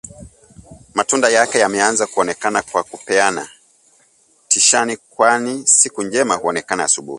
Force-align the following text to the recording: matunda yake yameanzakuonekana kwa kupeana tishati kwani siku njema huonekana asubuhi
matunda 0.93 1.29
yake 1.29 1.59
yameanzakuonekana 1.59 2.61
kwa 2.61 2.83
kupeana 2.83 3.49
tishati 4.47 4.97
kwani 4.97 5.67
siku 5.67 6.03
njema 6.03 6.35
huonekana 6.35 6.83
asubuhi 6.83 7.09